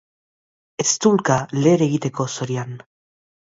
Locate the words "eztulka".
0.83-1.37